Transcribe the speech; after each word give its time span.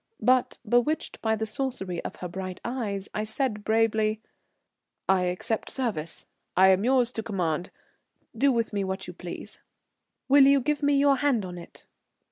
But, 0.23 0.57
bewitched 0.67 1.21
by 1.21 1.35
the 1.35 1.45
sorcery 1.45 2.03
of 2.03 2.15
her 2.15 2.27
bright 2.27 2.59
eyes, 2.65 3.07
I 3.13 3.23
said 3.23 3.63
bravely: 3.63 4.19
"I 5.07 5.25
accept 5.25 5.69
service 5.69 6.25
I 6.57 6.69
am 6.69 6.83
yours 6.83 7.11
to 7.11 7.21
command. 7.21 7.69
Do 8.35 8.51
with 8.51 8.73
me 8.73 8.83
what 8.83 9.05
you 9.05 9.13
please." 9.13 9.59
"Will 10.27 10.47
you 10.47 10.59
give 10.59 10.81
me 10.81 10.97
your 10.97 11.17
hand 11.17 11.45
on 11.45 11.59
it?" 11.59 11.85